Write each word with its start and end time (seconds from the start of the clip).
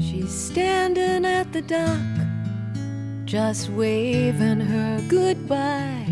She's 0.00 0.32
standing 0.32 1.24
at 1.24 1.52
the 1.52 1.60
dock, 1.60 1.98
just 3.24 3.68
waving 3.70 4.60
her 4.60 5.00
goodbye 5.08 6.06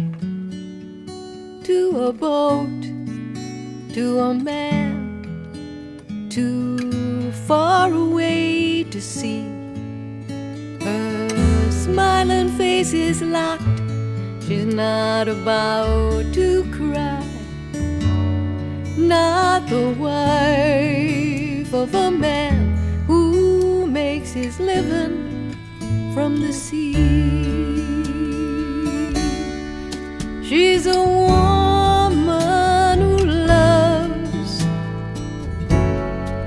to 1.63 2.07
a 2.09 2.13
boat, 2.13 2.83
to 3.95 4.19
a 4.19 4.35
man 4.35 4.97
too 6.31 7.31
far 7.47 7.93
away 7.93 8.85
to 8.91 9.01
see. 9.01 9.43
Her 10.81 11.71
smiling 11.71 12.49
face 12.59 12.93
is 12.93 13.23
locked, 13.23 13.81
she's 14.47 14.67
not 14.67 15.29
about 15.29 16.25
to 16.35 16.65
cry. 16.73 17.25
Not 18.97 19.69
the 19.69 19.95
wife 19.99 21.73
of 21.73 21.95
a 21.95 22.11
man 22.11 22.66
his 24.37 24.61
living 24.61 25.57
from 26.13 26.37
the 26.43 26.53
sea. 26.53 26.93
She's 30.47 30.87
a 30.87 31.03
woman 31.31 33.01
who 33.01 33.17
loves 33.55 34.63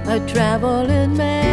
a 0.08 0.20
traveling 0.32 1.18
man, 1.18 1.49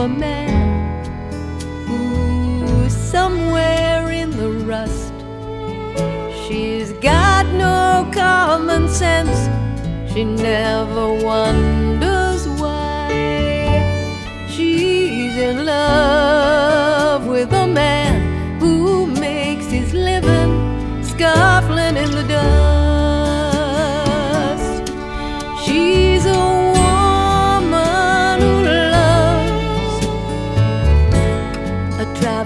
a 0.00 0.08
man 0.08 1.04
who's 1.86 2.96
somewhere 2.96 4.10
in 4.10 4.30
the 4.30 4.50
rust. 4.50 5.12
She's 6.46 6.92
got 7.02 7.44
no 7.52 8.10
common 8.10 8.88
sense, 8.88 9.38
she 10.10 10.24
never 10.24 11.12
wonders 11.22 11.79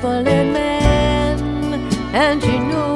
traveling 0.04 0.52
man, 0.52 1.40
and 2.14 2.42
she 2.42 2.58
knows 2.58 2.93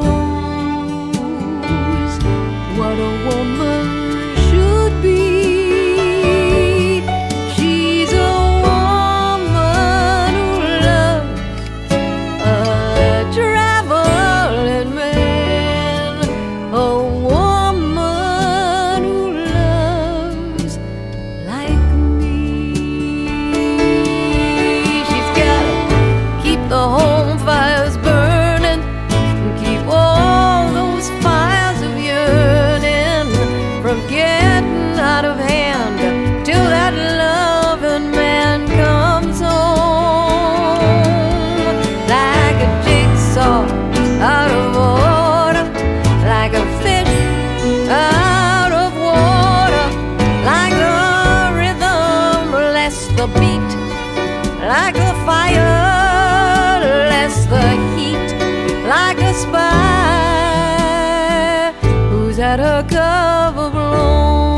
cover 62.88 63.70
blown, 63.70 64.52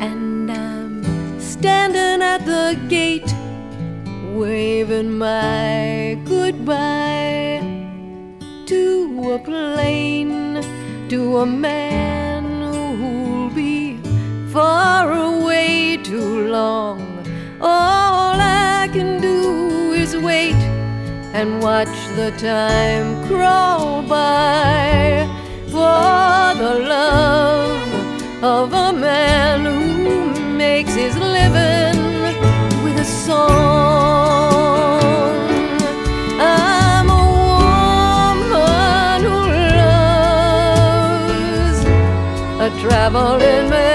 and 0.00 0.50
I'm 0.50 1.04
standing 1.40 2.22
at 2.22 2.44
the 2.44 2.78
gate 2.88 3.32
waving 4.34 5.12
my 5.18 6.18
goodbye 6.24 7.60
to 8.66 9.32
a 9.34 9.38
plane, 9.38 10.62
to 11.08 11.38
a 11.38 11.46
man 11.46 12.44
who'll 12.72 13.50
be 13.50 13.98
far 14.52 15.12
away 15.12 15.98
too 16.02 16.48
long. 16.48 17.00
All 17.60 18.34
I 18.40 18.88
can 18.92 19.20
do 19.20 19.92
is 19.92 20.16
wait 20.16 20.60
and 21.34 21.62
watch 21.62 21.96
the 22.16 22.30
time 22.38 23.26
crawl 23.28 24.02
by 24.02 25.11
for 25.72 26.54
the 26.62 26.74
love 26.86 28.44
of 28.44 28.72
a 28.74 28.92
man 28.92 29.64
who 29.64 30.34
makes 30.54 30.92
his 30.94 31.16
living 31.16 31.98
with 32.84 32.98
a 33.00 33.04
song. 33.04 33.40
I'm 36.38 37.08
a 37.08 37.24
woman 38.36 39.22
who 39.30 39.38
loves 41.00 41.80
a 42.66 42.68
traveling 42.82 43.70
man. 43.70 43.91